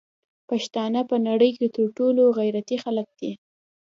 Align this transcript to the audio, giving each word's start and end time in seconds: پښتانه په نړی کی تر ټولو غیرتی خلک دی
پښتانه 0.49 1.01
په 1.09 1.15
نړی 1.27 1.49
کی 1.57 1.67
تر 1.75 1.85
ټولو 1.97 2.23
غیرتی 2.39 2.77
خلک 2.83 3.07
دی 3.19 3.31